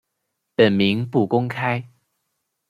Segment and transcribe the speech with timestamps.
[0.55, 1.87] 本名不公开。